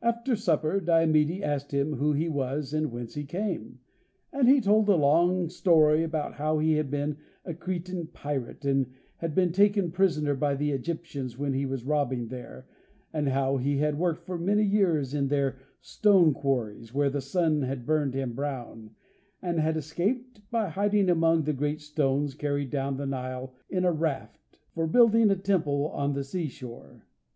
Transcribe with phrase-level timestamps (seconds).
[0.00, 3.80] After supper Diomede asked him who he was and whence he came,
[4.32, 8.92] and he told a long story about how he had been a Cretan pirate, and
[9.16, 12.68] had been taken prisoner by the Egyptians when he was robbing there,
[13.12, 17.62] and how he had worked for many years in their stone quarries, where the sun
[17.62, 18.94] had burned him brown,
[19.42, 23.90] and had escaped by hiding among the great stones, carried down the Nile in a
[23.90, 27.04] raft, for building a temple on the seashore.